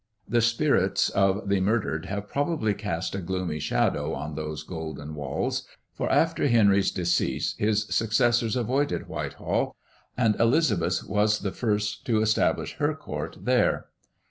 [0.27, 5.67] The spirits of the murdered have probably cast a gloomy shadow on those golden walls,
[5.93, 9.75] for after Henry's decease his successors avoided Whitehall,
[10.17, 13.89] and Elizabeth was the first to establish her court there.